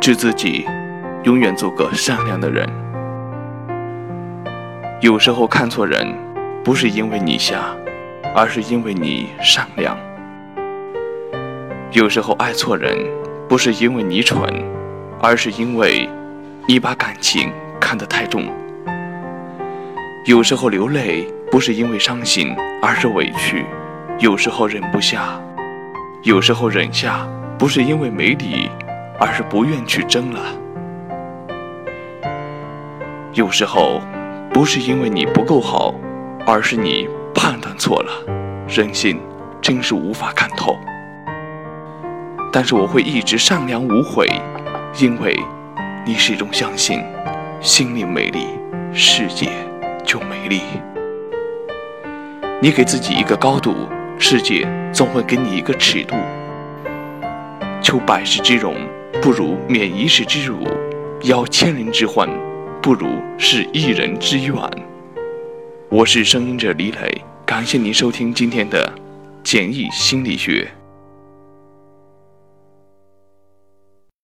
[0.00, 0.66] 致自己
[1.24, 2.68] 永远做个善良的人。
[5.00, 6.14] 有时候看错人，
[6.62, 7.74] 不是因为你瞎，
[8.34, 9.96] 而是因为你善良。
[11.92, 12.96] 有时候爱错人，
[13.48, 14.40] 不是因为你蠢，
[15.20, 16.08] 而是因为
[16.66, 18.44] 你把感情看得太重。
[20.26, 23.64] 有时候流泪，不是因为伤心，而是委屈。
[24.18, 25.40] 有时候忍不下，
[26.22, 28.70] 有时候忍下，不是因为没理，
[29.18, 30.40] 而是不愿去争了。
[33.32, 34.00] 有时候，
[34.52, 35.94] 不是因为你不够好，
[36.46, 38.12] 而是你判断错了。
[38.68, 39.20] 人心
[39.60, 40.76] 真是无法看透。
[42.52, 44.28] 但是我会一直善良无悔，
[44.98, 45.36] 因为
[46.06, 47.02] 你始终相信，
[47.60, 48.46] 心灵美丽，
[48.92, 49.48] 世界
[50.04, 50.60] 就美丽。
[52.62, 53.74] 你给自己一个高度，
[54.18, 56.14] 世界总会给你一个尺度。
[57.82, 58.76] 求百世之容，
[59.24, 60.58] 不如免一世之辱；
[61.22, 62.28] 邀千人之欢，
[62.82, 63.08] 不如
[63.38, 64.54] 是一人之愿。
[65.88, 68.92] 我是声音者李磊，感谢您收听今天的
[69.42, 70.68] 简易心理学。